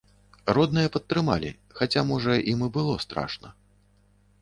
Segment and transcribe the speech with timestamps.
[0.57, 3.57] Родныя падтрымалі, хаця, можа, ім і было страшна.